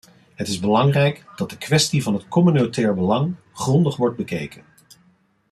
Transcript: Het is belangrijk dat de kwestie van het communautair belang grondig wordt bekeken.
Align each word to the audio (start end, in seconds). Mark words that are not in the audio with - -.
Het 0.35 0.47
is 0.47 0.59
belangrijk 0.59 1.25
dat 1.35 1.49
de 1.49 1.57
kwestie 1.57 2.03
van 2.03 2.13
het 2.13 2.27
communautair 2.27 2.93
belang 2.93 3.35
grondig 3.53 3.95
wordt 3.95 4.17
bekeken. 4.17 4.63